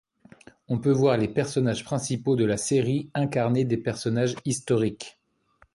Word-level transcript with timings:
On 0.67 0.79
peut 0.79 0.89
voir 0.89 1.15
les 1.19 1.27
personnages 1.27 1.83
principaux 1.83 2.35
de 2.35 2.43
la 2.43 2.57
série 2.57 3.11
incarner 3.13 3.65
des 3.65 3.77
personnages 3.77 4.33
historiques. 4.45 5.19